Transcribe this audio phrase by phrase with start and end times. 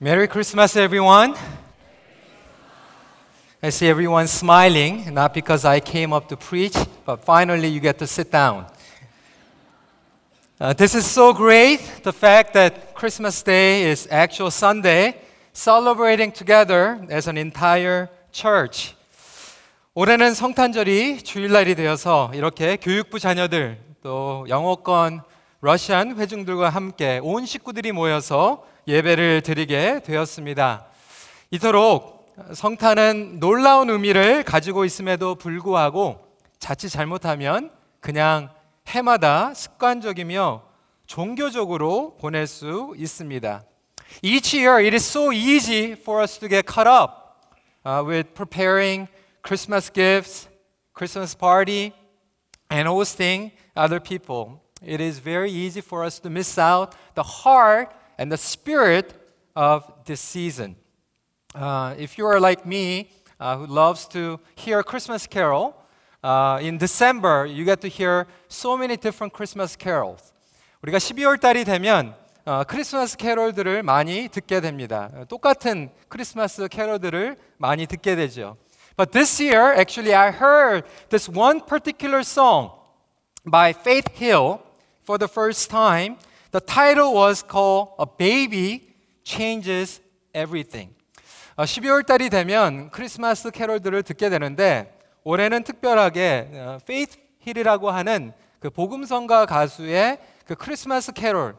[0.00, 1.34] Merry Christmas, everyone.
[3.62, 6.76] I see everyone smiling, not because I came up to preach,
[7.06, 8.66] but finally you get to sit down.
[10.60, 15.14] Uh, this is so great, the fact that Christmas Day is actual Sunday,
[15.52, 18.94] celebrating together as an entire church.
[19.94, 25.22] 올해는 성탄절이 주일날이 되어서 이렇게 교육부 자녀들, 또 영어권
[25.60, 30.85] 러시안 회중들과 함께 온 식구들이 모여서 예배를 드리게 되었습니다.
[31.51, 36.25] 이토록 성탄은 놀라운 의미를 가지고 있음에도 불구하고
[36.57, 38.49] 자칫 잘못하면 그냥
[38.87, 40.63] 해마다 습관적이며
[41.05, 43.63] 종교적으로 보낼 수 있습니다.
[44.21, 47.43] Each year it is so easy for us to get caught up
[47.85, 49.09] uh, with preparing
[49.43, 50.47] Christmas gifts,
[50.93, 51.91] Christmas party,
[52.69, 54.61] and hosting other people.
[54.81, 59.14] It is very easy for us to miss out the heart and the spirit
[59.54, 60.76] of this season.
[61.54, 65.74] Uh, if you are like me, uh, who loves to hear a Christmas carol,
[66.22, 70.32] uh, in December you get to hear so many different Christmas carols.
[70.82, 75.10] 우리가 12월 달이 되면 어, 크리스마스 캐롤들을 많이 듣게 됩니다.
[75.28, 78.56] 똑같은 크리스마스 캐롤들을 많이 듣게 되죠.
[78.96, 82.70] But this year, actually, I heard this one particular song
[83.44, 84.58] by Faith Hill
[85.04, 86.16] for the first time.
[86.51, 90.01] The title was called A Baby Changes
[90.33, 90.95] Everything.
[91.57, 98.69] 어, 12월 달이 되면 크리스마스 캐롤들을 듣게 되는데 올해는 특별하게 어, Faith Hill이라고 하는 그
[98.69, 101.55] 복음성가 가수의 그 크리스마스 캐롤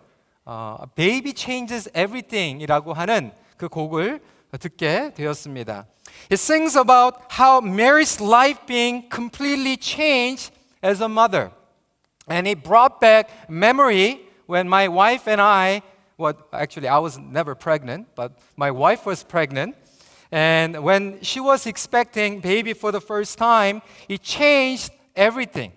[0.47, 4.21] 어, Baby Changes Everything이라고 하는 그 곡을
[4.59, 5.85] 듣게 되었습니다.
[6.31, 11.51] It sings about how Mary's life being completely changed as a mother.
[12.31, 15.82] And it brought back memory when my wife and I,
[16.18, 19.76] well, actually, I was never pregnant, but my wife was pregnant.
[20.32, 25.72] And when she was expecting baby for the first time, it changed everything.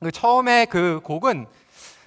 [0.00, 1.46] 그 처음에 그 곡은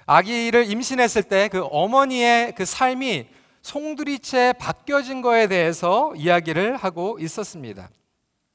[0.06, 3.26] 아기를 임신했을 때 그 어머니의 그 삶이
[3.62, 7.88] 송두리째 바뀌어진 거에 대해서 이야기를 하고 있었습니다.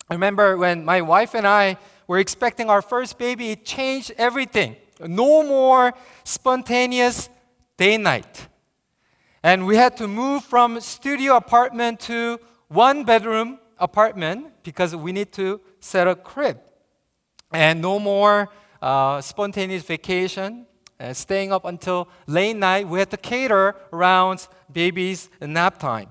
[0.09, 4.75] I remember when my wife and I were expecting our first baby, it changed everything.
[4.99, 5.93] No more
[6.25, 7.29] spontaneous
[7.77, 8.47] day night.
[9.41, 15.31] And we had to move from studio apartment to one bedroom apartment because we need
[15.33, 16.59] to set a crib.
[17.51, 18.49] And no more
[18.81, 20.65] uh, spontaneous vacation,
[20.99, 22.87] uh, staying up until late night.
[22.87, 26.09] We had to cater around baby's nap time.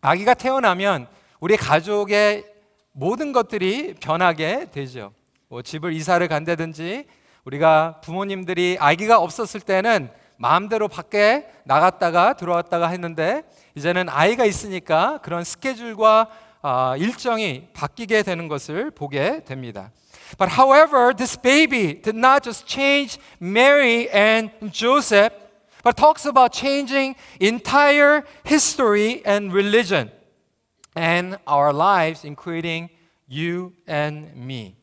[0.00, 1.08] 아기가 태어나면
[1.40, 2.44] 우리 가족의
[2.92, 5.12] 모든 것들이 변하게 되죠.
[5.48, 7.06] 뭐 집을 이사를 간다든지
[7.44, 13.43] 우리가 부모님들이 아기가 없었을 때는 마음대로 밖에 나갔다가 들어왔다가 했는데
[13.75, 16.27] 이제는 아이가 있으니까 그런 스케줄과
[16.61, 19.91] 어, 일정이 바뀌게 되는 것을 보게 됩니다.
[20.37, 25.35] But however, this baby did not just change Mary and Joseph,
[25.83, 30.09] but talks about changing entire history and religion
[30.95, 32.89] and our lives, including
[33.27, 34.75] you and me.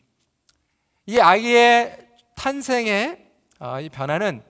[1.07, 1.97] 이 아이의
[2.37, 3.27] 탄생의
[3.59, 4.50] 어, 이 변화는 어,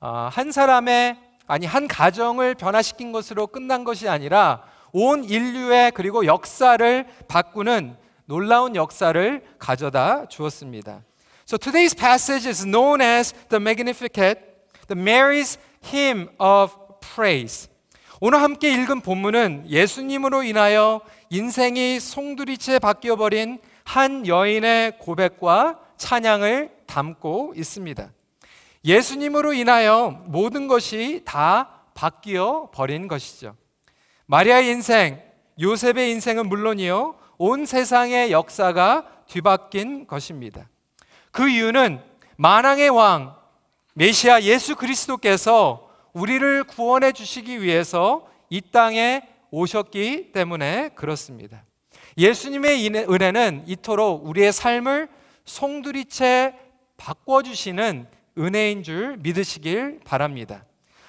[0.00, 7.96] 한 사람의 아니 한 가정을 변화시킨 것으로 끝난 것이 아니라 온 인류의 그리고 역사를 바꾸는
[8.26, 11.02] 놀라운 역사를 가져다 주었습니다.
[11.46, 14.40] So today's passage is known as the Magnificat,
[14.86, 17.68] the Mary's hymn of praise.
[18.20, 21.00] 오늘 함께 읽은 본문은 예수님으로 인하여
[21.30, 28.10] 인생이 송두리째 바뀌어 버린 한 여인의 고백과 찬양을 담고 있습니다.
[28.84, 33.56] 예수님으로 인하여 모든 것이 다 바뀌어 버린 것이죠.
[34.26, 35.20] 마리아의 인생,
[35.60, 40.68] 요셉의 인생은 물론이요, 온 세상의 역사가 뒤바뀐 것입니다.
[41.30, 42.00] 그 이유는
[42.36, 43.36] 만왕의 왕,
[43.94, 51.64] 메시아 예수 그리스도께서 우리를 구원해 주시기 위해서 이 땅에 오셨기 때문에 그렇습니다.
[52.16, 55.08] 예수님의 은혜는 이토록 우리의 삶을
[55.44, 56.54] 송두리째
[56.96, 58.06] 바꿔주시는
[58.37, 60.65] 은혜인 줄 믿으시길 바랍니다.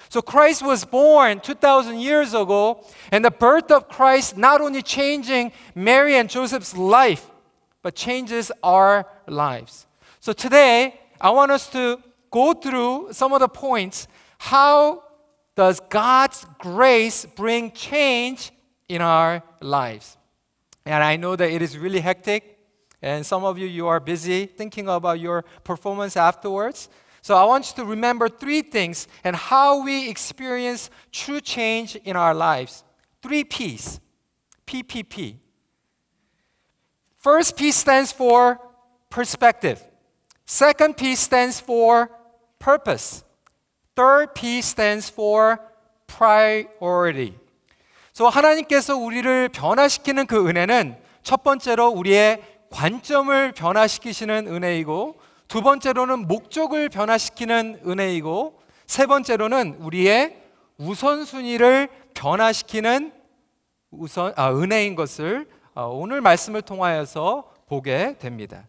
[0.09, 5.51] So Christ was born 2000 years ago and the birth of Christ not only changing
[5.73, 7.29] Mary and Joseph's life
[7.81, 9.87] but changes our lives.
[10.19, 11.99] So today I want us to
[12.31, 14.07] go through some of the points
[14.37, 15.03] how
[15.55, 18.51] does God's grace bring change
[18.87, 20.17] in our lives?
[20.85, 22.59] And I know that it is really hectic
[23.01, 26.89] and some of you you are busy thinking about your performance afterwards.
[27.21, 32.15] So I want you to remember three things and how we experience true change in
[32.15, 32.83] our lives.
[33.21, 33.99] three P's.
[34.67, 35.37] PPP.
[37.15, 38.59] First P stands for
[39.09, 39.81] perspective.
[40.45, 42.09] Second P stands for
[42.59, 43.23] purpose.
[43.95, 45.59] Third P stands for
[46.07, 47.33] priority.
[48.13, 55.18] So 하나님께서 우리를 변화시키는 그 은혜는 첫 번째로 우리의 관점을 변화시키시는 은혜이고
[55.50, 60.36] 두 번째로는 목적을 변화시키는 은혜이고 세 번째로는 우리의
[60.78, 63.12] 우선순위를 변화시키는
[63.90, 68.68] 우선 아, 은혜인 것을 어, 오늘 말씀을 통하여서 보게 됩니다.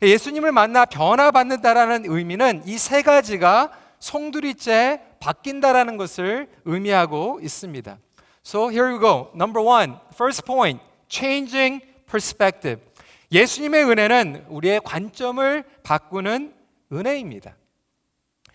[0.00, 7.98] 예수님을 만나 변화받는다라는 의미는 이 세 가지가 송두리째 바뀐다라는 것을 의미하고 있습니다.
[8.42, 9.28] So here we go.
[9.34, 12.80] Number one, first point, changing perspective.
[13.32, 16.54] 예수님의 은혜는 우리의 관점을 바꾸는
[16.92, 17.56] 은혜입니다.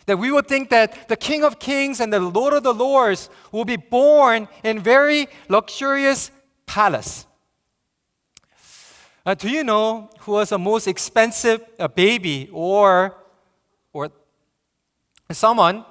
[0.06, 3.30] That we would think that the King of Kings and the Lord of the Lords
[3.52, 6.32] will be born in very luxurious
[6.66, 7.26] palace.
[9.26, 13.18] Uh, do you know who was the most expensive uh, baby or,
[13.92, 14.10] or
[15.32, 15.84] someone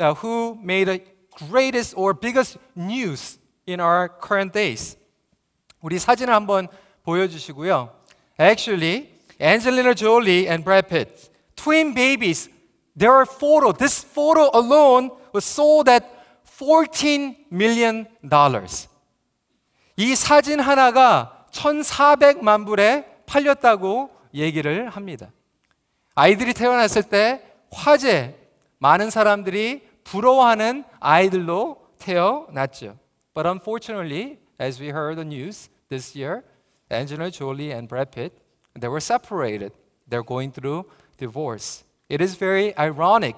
[0.00, 1.00] uh, who made the
[1.48, 4.96] greatest or biggest news in our current days?
[5.80, 6.66] 우리 사진을 한번
[7.04, 8.03] 보여주시고요.
[8.38, 9.08] Actually,
[9.40, 12.48] Angelina Jolie and Brad Pitt, twin babies,
[12.96, 16.04] their photo, this photo alone was sold at
[16.44, 18.88] 14 million dollars.
[19.96, 25.30] 이 사진 하나가 1,400만 불에 팔렸다고 얘기를 합니다.
[26.16, 28.36] 아이들이 태어났을 때 화제,
[28.78, 32.96] 많은 사람들이 부러워하는 아이들로 태어났죠.
[33.34, 36.42] But unfortunately, as we heard the news this year,
[36.93, 38.33] Angelina Jolie and Brad Pitt,
[38.75, 39.71] they were separated.
[40.07, 40.85] They're going through
[41.17, 41.83] divorce.
[42.07, 43.35] It is very ironic.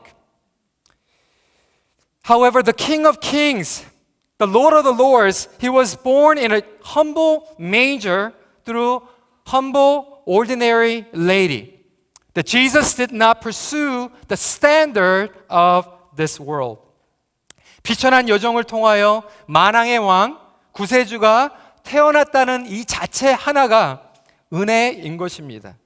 [2.24, 3.84] However, the King of Kings,
[4.38, 8.34] the Lord of the Lords, he was born in a humble manger
[8.64, 9.04] through
[9.46, 11.80] humble, ordinary lady.
[12.34, 16.80] That Jesus did not pursue the standard of this world.
[17.84, 20.40] 비천한 여정을 통하여 만왕의 왕
[20.72, 24.13] 구세주가 태어났다는 이 자체 하나가
[24.53, 25.77] 은혜인 것입니다.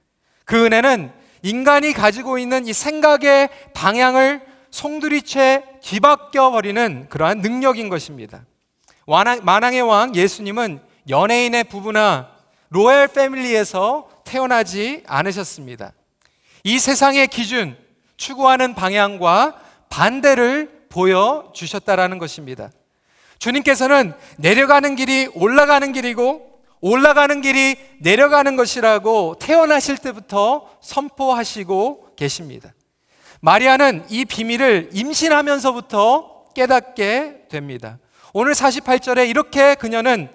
[0.45, 1.11] 그 은혜는
[1.43, 8.45] 인간이 가지고 있는 이 생각의 방향을 송두리째 뒤바뀌어 버리는 그러한 능력인 것입니다.
[9.41, 12.29] 만왕의 왕 예수님은 연예인의 부부나
[12.69, 15.93] 로얄 패밀리에서 태어나지 않으셨습니다.
[16.63, 17.75] 이 세상의 기준,
[18.15, 19.59] 추구하는 방향과
[19.89, 22.69] 반대를 보여주셨다라는 것입니다.
[23.41, 32.71] 주님께서는 내려가는 길이 올라가는 길이고 올라가는 길이 내려가는 것이라고 태어나실 때부터 선포하시고 계십니다.
[33.39, 37.97] 마리아는 이 비밀을 임신하면서부터 깨닫게 됩니다.
[38.31, 40.29] 오늘 48절에 이렇게 그녀는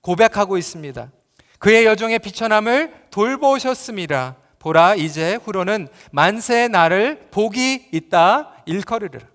[0.00, 1.12] 고백하고 있습니다.
[1.60, 4.34] 그의 여종의 비천함을 돌보셨습니다.
[4.58, 9.31] 보라 이제 후로는 만세 나를 복이 있다 일컬으리라.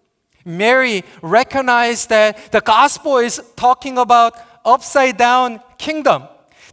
[0.48, 4.34] Mary recognized that the gospel is talking about
[4.64, 6.24] upside down kingdom.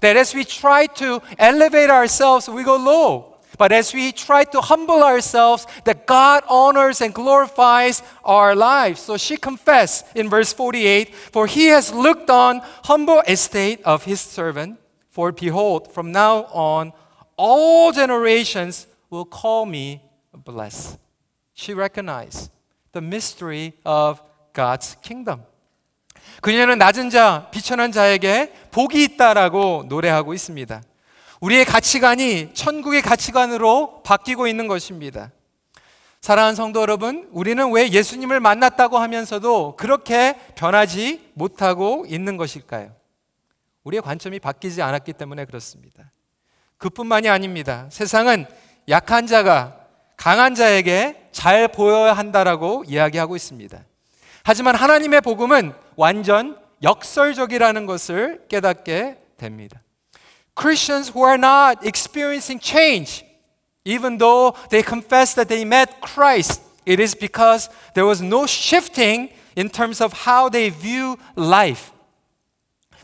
[0.01, 3.35] That as we try to elevate ourselves, we go low.
[3.59, 9.01] But as we try to humble ourselves, that God honors and glorifies our lives.
[9.01, 14.21] So she confessed in verse 48 For he has looked on humble estate of his
[14.21, 14.79] servant.
[15.11, 16.93] For behold, from now on,
[17.37, 20.03] all generations will call me
[20.33, 20.99] blessed.
[21.53, 22.51] She recognized
[22.95, 24.21] the mystery of
[24.55, 25.43] God's kingdom.
[26.41, 30.83] 그녀는 낮은 자, 비천한 자에게 복이 있다라고 노래하고 있습니다.
[31.41, 35.31] 우리의 가치관이 천국의 가치관으로 바뀌고 있는 것입니다.
[36.21, 42.95] 사랑하는 성도 여러분, 우리는 왜 예수님을 만났다고 하면서도 그렇게 변하지 못하고 있는 것일까요?
[43.83, 46.11] 우리의 관점이 바뀌지 않았기 때문에 그렇습니다.
[46.79, 47.87] 그뿐만이 아닙니다.
[47.91, 48.47] 세상은
[48.89, 49.84] 약한 자가
[50.25, 53.79] 강한 자에게 잘 보여야 한다라고 이야기하고 있습니다.
[54.43, 59.83] 하지만 하나님의 복음은 완전 역설적이라는 것을 깨닫게 됩니다.
[60.59, 63.23] Christians who are not experiencing change,
[63.85, 69.29] even though they confess that they met Christ, it is because there was no shifting
[69.59, 71.93] in terms of how they view life.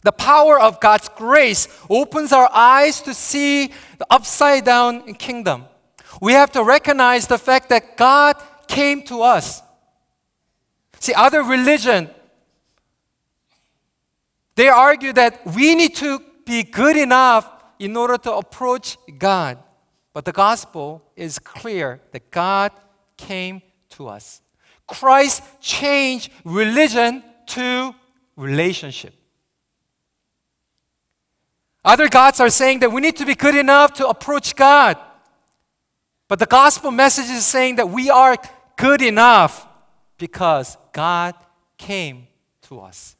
[0.04, 5.66] The power of God's grace opens our eyes to see the upside down kingdom.
[6.20, 8.36] We have to recognize the fact that God
[8.66, 9.62] came to us.
[10.98, 12.10] See, other religion,
[14.54, 19.58] they argue that we need to be good enough in order to approach God.
[20.12, 22.72] But the gospel is clear that God
[23.16, 24.42] came to us.
[24.86, 27.94] Christ changed religion to
[28.36, 29.14] relationship.
[31.84, 34.98] Other gods are saying that we need to be good enough to approach God.
[36.30, 38.36] But the gospel message is saying that we are
[38.76, 39.66] good enough
[40.16, 41.34] because God
[41.76, 42.28] came
[42.68, 43.16] to us.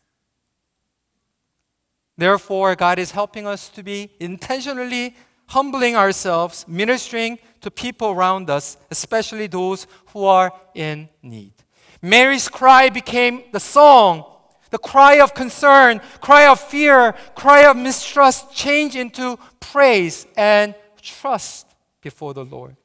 [2.17, 5.17] Therefore, God is helping us to be intentionally
[5.49, 11.55] humbling ourselves, ministering to people around us, especially those who are in need.
[12.01, 14.25] Mary's cry became the song,
[14.71, 21.67] the cry of concern, cry of fear, cry of mistrust changed into praise and trust
[22.03, 22.77] before the Lord.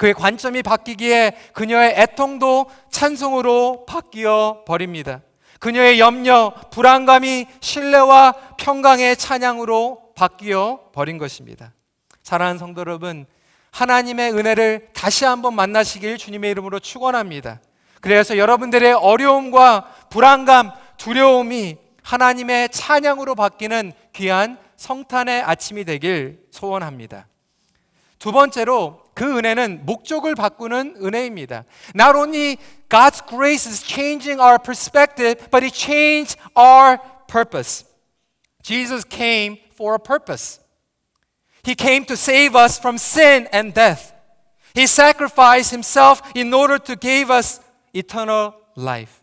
[0.00, 5.20] 그의 관점이 바뀌기에 그녀의 애통도 찬송으로 바뀌어 버립니다.
[5.58, 11.74] 그녀의 염려, 불안감이 신뢰와 평강의 찬양으로 바뀌어 버린 것입니다.
[12.22, 13.26] 사랑하는 성도 여러분,
[13.72, 17.60] 하나님의 은혜를 다시 한번 만나시길 주님의 이름으로 축원합니다.
[18.00, 27.26] 그래서 여러분들의 어려움과 불안감, 두려움이 하나님의 찬양으로 바뀌는 귀한 성탄의 아침이 되길 소원합니다.
[28.18, 31.64] 두 번째로 그 은혜는 목적을 바꾸는 은혜입니다.
[31.94, 32.56] Not only
[32.88, 36.96] God's grace is changing our perspective, but it changed our
[37.28, 37.84] purpose.
[38.62, 40.58] Jesus came for a purpose.
[41.62, 44.14] He came to save us from sin and death.
[44.74, 47.60] He sacrificed himself in order to give us
[47.94, 49.20] eternal life.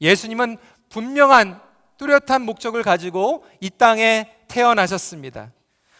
[0.00, 0.58] 예수님은
[0.90, 1.60] 분명한
[1.98, 5.50] 뚜렷한 목적을 가지고 이 땅에 태어나셨습니다.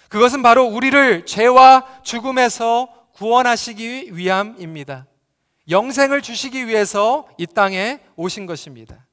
[0.09, 5.08] 그것은 바로 우리를 죄와 죽음에서 구원하시기 위함입니다.
[5.70, 9.06] 영생을 주시기 위해서 이 땅에 오신 것입니다.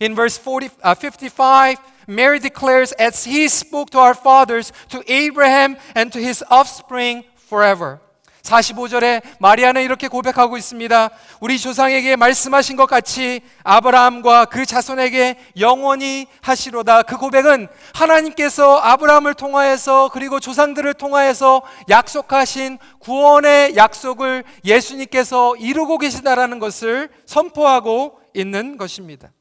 [0.00, 1.76] In verse 40, uh, 55,
[2.08, 8.00] Mary declares, as he spoke to our fathers, to Abraham and to his offspring forever.
[8.43, 11.09] 45절에 마리아는 이렇게 고백하고 있습니다.
[11.39, 17.03] 우리 조상에게 말씀하신 것 같이 아브라함과 그 자손에게 영원히 하시로다.
[17.03, 27.09] 그 고백은 하나님께서 아브라함을 통하여서 그리고 조상들을 통하여서 약속하신 구원의 약속을 예수님께서 이루고 계시다라는 것을
[27.25, 29.31] 선포하고 있는 것입니다.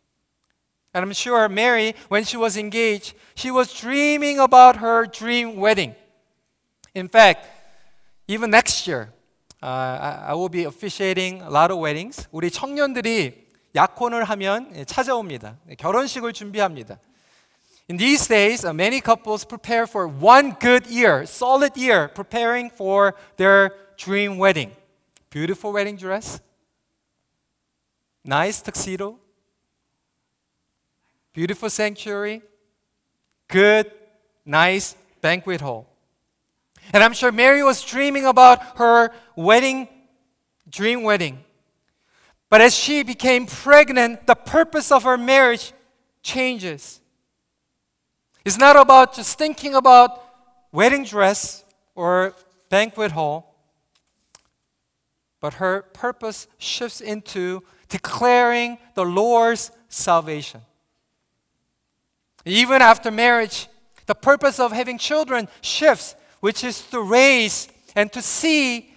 [0.94, 5.96] And I'm sure Mary, when she was engaged, she was dreaming about her dream wedding.
[6.94, 7.48] In fact,
[8.31, 9.13] even next year,
[9.61, 12.27] uh, I, I will be officiating a lot of weddings.
[12.31, 15.57] 우리 청년들이 약혼을 하면 찾아옵니다.
[15.77, 16.99] 결혼식을 준비합니다.
[17.89, 23.13] In these days, uh, many couples prepare for one good year, solid year, preparing for
[23.37, 24.71] their dream wedding.
[25.29, 26.39] Beautiful wedding dress,
[28.23, 29.19] nice tuxedo,
[31.33, 32.41] beautiful sanctuary,
[33.47, 33.91] good,
[34.45, 35.85] nice banquet hall.
[36.92, 39.88] And I'm sure Mary was dreaming about her wedding,
[40.68, 41.42] dream wedding.
[42.50, 45.72] But as she became pregnant, the purpose of her marriage
[46.22, 47.00] changes.
[48.44, 50.22] It's not about just thinking about
[50.70, 52.34] wedding dress or
[52.68, 53.54] banquet hall,
[55.40, 60.60] but her purpose shifts into declaring the Lord's salvation.
[62.44, 63.68] Even after marriage,
[64.06, 68.92] the purpose of having children shifts, which is to raise and to see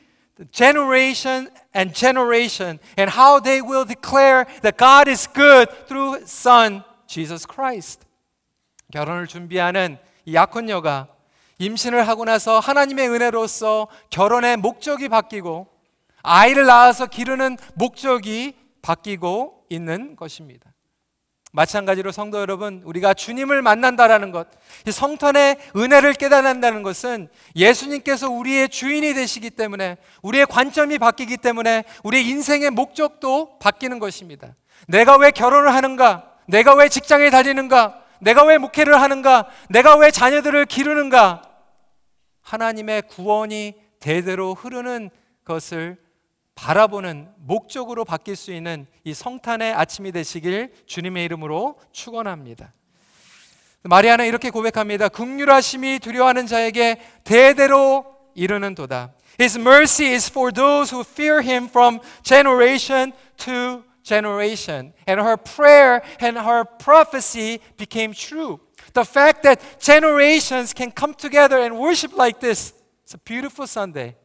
[0.52, 6.84] generation and generation and how they will declare that God is good through His Son,
[7.08, 8.06] Jesus Christ.
[8.92, 11.08] 결혼을 준비하는 이 약혼녀가
[11.60, 15.68] 임신을 하고 나서 하나님의 은혜로서 결혼의 목적이 바뀌고
[16.24, 20.75] 아이를 낳아서 기르는 목적이 바뀌고 있는 것입니다.
[21.56, 24.48] 마찬가지로 성도 여러분, 우리가 주님을 만난다라는 것,
[24.86, 32.28] 이 성탄의 은혜를 깨달는다는 것은 예수님께서 우리의 주인이 되시기 때문에 우리의 관점이 바뀌기 때문에 우리의
[32.28, 34.54] 인생의 목적도 바뀌는 것입니다.
[34.90, 36.30] 내가 왜 결혼을 하는가?
[36.46, 38.02] 내가 왜 직장에 다니는가?
[38.20, 39.48] 내가 왜 목회를 하는가?
[39.70, 41.42] 내가 왜 자녀들을 기르는가?
[42.42, 45.10] 하나님의 구원이 대대로 흐르는
[45.46, 46.05] 것을
[46.56, 52.74] 바라보는 목적으로 바뀔 수 있는 이 성탄의 아침이 되시길 주님의 이름으로 축원합니다.
[53.84, 55.10] 마리아는 이렇게 고백합니다.
[55.10, 59.14] 극률하심이 두려워하는 자에게 대대로 이르는도다.
[59.40, 64.94] His mercy is for those who fear him from generation to generation.
[65.06, 68.60] And her prayer and her prophecy became true.
[68.94, 74.16] The fact that generations can come together and worship like this, it's a beautiful Sunday.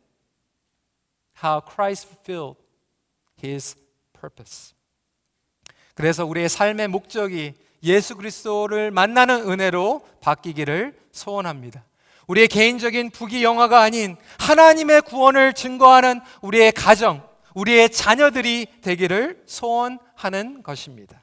[1.42, 2.56] How Christ fulfilled
[3.42, 3.76] his
[4.12, 4.74] purpose.
[5.94, 11.84] 그래서 우리의 삶의 목적이 예수 그리스도를 만나는 은혜로 바뀌기를 소원합니다.
[12.26, 21.20] 우리의 개인적인 부귀 영화가 아닌 하나님의 구원을 증거하는 우리의 가정, 우리의 자녀들이 되기를 소원하는 것입니다.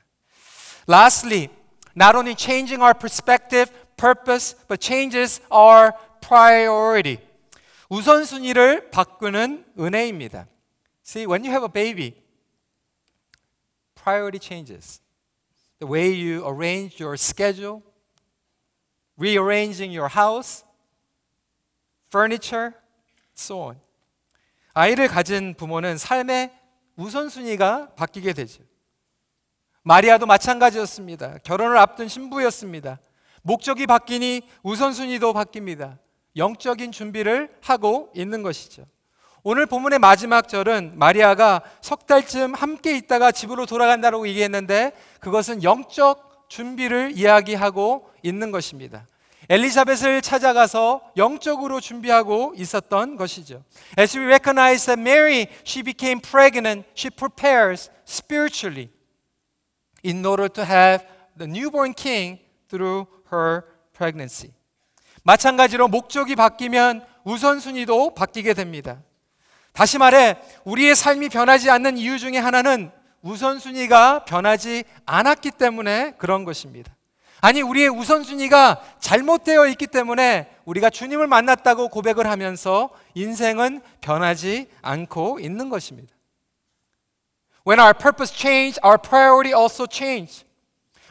[0.90, 1.48] Lastly,
[1.96, 7.20] not only changing our perspective, purpose, but changes our priority.
[7.90, 10.48] 우선순위를 바꾸는 은혜입니다.
[11.06, 12.22] See, when you have a baby,
[13.96, 15.02] priority changes.
[15.80, 17.82] The way you arrange your schedule,
[19.18, 20.66] rearranging your house,
[22.10, 22.74] furniture,
[23.38, 23.80] so on.
[24.74, 26.52] 아이를 가진 부모는 삶의
[26.98, 28.64] 우선순위가 바뀌게 되죠.
[29.84, 31.38] 마리아도 마찬가지였습니다.
[31.40, 33.00] 결혼을 앞둔 신부였습니다.
[33.44, 35.98] 목적이 바뀌니 우선순위도 바뀝니다.
[36.38, 38.86] 영적인 준비를 하고 있는 것이죠.
[39.44, 47.14] 오늘 본문의 마지막 절은 마리아가 석 달쯤 함께 있다가 집으로 돌아간다고 얘기했는데 그것은 영적 준비를
[47.16, 49.08] 이야기하고 있는 것입니다.
[49.50, 53.64] 엘리자벳을 찾아가서 영적으로 준비하고 있었던 것이죠.
[53.98, 58.90] As we recognize that Mary, she became pregnant, she prepares spiritually
[60.04, 61.06] in order to have
[61.38, 63.64] the newborn king through her
[63.94, 64.57] pregnancy.
[65.28, 69.00] 마찬가지로 목적이 바뀌면 우선순위도 바뀌게 됩니다.
[69.74, 72.92] 다시 말해, 우리의 삶이 변하지 않는 이유 중에 하나는
[73.24, 76.96] 우선순위가 변하지 않았기 때문에 그런 것입니다.
[77.42, 85.68] 아니, 우리의 우선순위가 잘못되어 있기 때문에 우리가 주님을 만났다고 고백을 하면서 인생은 변하지 않고 있는
[85.68, 86.16] 것입니다.
[87.68, 90.47] When our purpose change, our priority also change.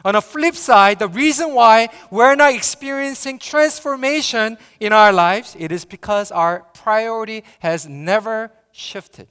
[0.05, 5.71] On a flip side, the reason why we're not experiencing transformation in our lives, it
[5.71, 9.27] is because our priority has never shifted.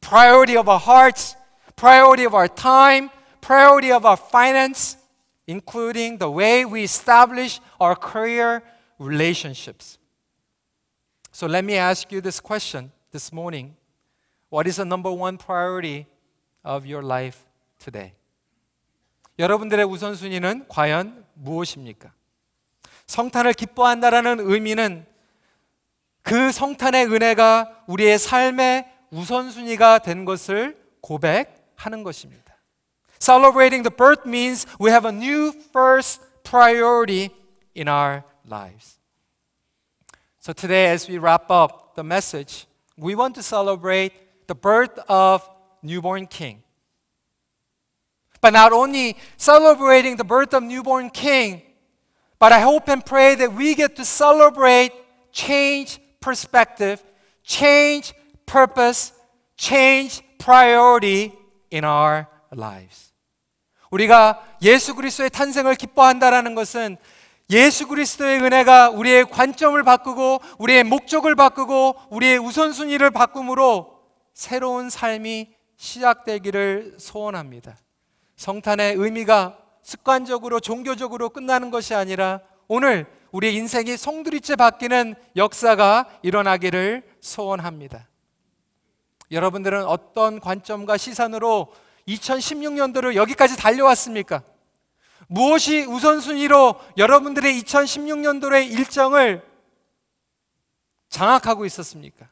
[0.00, 1.36] Priority of our hearts,
[1.76, 3.10] priority of our time,
[3.40, 4.96] priority of our finance,
[5.46, 8.62] including the way we establish our career
[8.98, 9.98] relationships.
[11.30, 13.76] So let me ask you this question this morning.
[14.48, 16.06] What is the number one priority
[16.64, 17.46] of your life
[17.78, 18.14] today?
[19.42, 22.12] 여러분들의 우선순위는 과연 무엇입니까?
[23.06, 25.04] 성탄을 기뻐한다라는 의미는
[26.22, 32.54] 그 성탄의 은혜가 우리의 삶의 우선순위가 된 것을 고백하는 것입니다.
[33.18, 37.30] Celebrating the birth means we have a new first priority
[37.76, 39.00] in our lives.
[40.38, 44.12] So today, as we wrap up the message, we want to celebrate
[44.46, 45.42] the birth of
[45.82, 46.62] newborn king.
[48.42, 51.62] But not only celebrating the birth of newborn king,
[52.40, 54.90] but I hope and pray that we get to celebrate
[55.30, 57.00] change perspective,
[57.44, 58.12] change
[58.44, 59.12] purpose,
[59.56, 61.32] change priority
[61.70, 63.12] in our lives.
[63.92, 66.96] 우리가 예수 그리스도의 탄생을 기뻐한다라는 것은
[67.50, 74.00] 예수 그리스도의 은혜가 우리의 관점을 바꾸고 우리의 목적을 바꾸고 우리의 우선순위를 바꿈으로
[74.34, 77.76] 새로운 삶이 시작되기를 소원합니다.
[78.42, 88.08] 성탄의 의미가 습관적으로 종교적으로 끝나는 것이 아니라 오늘 우리의 인생이 송두리째 바뀌는 역사가 일어나기를 소원합니다.
[89.30, 91.72] 여러분들은 어떤 관점과 시선으로
[92.08, 94.42] 2016년도를 여기까지 달려왔습니까?
[95.28, 99.48] 무엇이 우선순위로 여러분들의 2016년도의 일정을
[101.10, 102.28] 장악하고 있었습니까?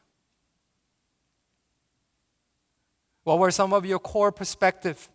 [3.25, 5.07] What were some of your core perspective,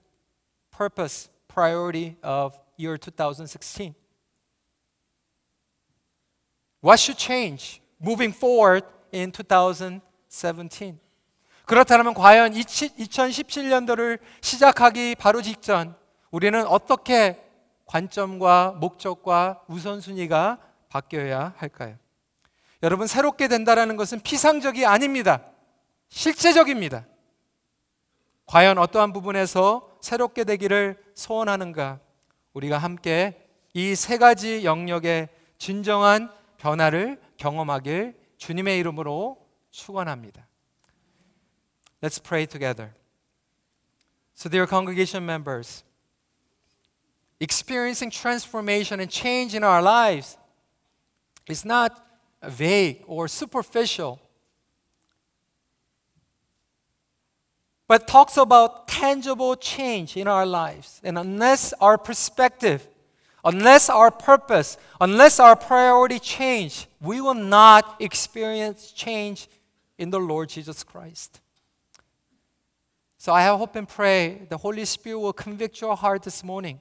[0.77, 3.95] purpose, priority of year 2016?
[6.83, 10.99] What should change moving forward in 2017?
[11.65, 15.97] 그렇다면 과연 2017년도를 시작하기 바로 직전
[16.31, 17.43] 우리는 어떻게
[17.87, 20.59] 관점과 목적과 우선순위가
[20.89, 21.97] 바뀌어야 할까요?
[22.83, 25.43] 여러분 새롭게 된다라는 것은 피상적이 아닙니다.
[26.09, 27.07] 실제적입니다.
[28.47, 31.99] 과연 어떠한 부분에서 새롭게 되기를 소원하는가?
[32.53, 33.43] 우리가 함께
[33.75, 39.37] 이 세 가지 영역의 진정한 변화를 경험하길 주님의 이름으로
[39.73, 40.47] 축원합니다.
[42.01, 42.93] Let's pray together.
[44.37, 45.83] So dear congregation members,
[47.41, 50.39] experiencing transformation and change in our lives
[51.51, 51.93] is not
[52.43, 54.21] vague or superficial.
[57.89, 61.01] But talks about tangible change in our lives.
[61.05, 62.89] And unless our perspective,
[63.45, 69.49] unless our purpose, unless our priority change, we will not experience change
[69.99, 71.41] in the Lord Jesus Christ.
[73.19, 76.81] So I hope and pray the Holy Spirit will convict your heart this morning.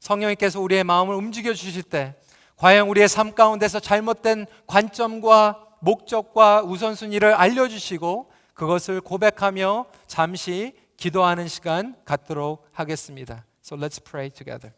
[0.00, 2.14] 성령님께서 우리의 마음을 움직여 주실 때
[2.56, 11.94] 과연 우리의 삶 가운데서 잘못된 관점과 목적과 우선순위를 알려 주시고 그것을 고백하며 잠시 기도하는 시간
[12.04, 13.44] 갖도록 하겠습니다.
[13.64, 14.72] So let's pray together.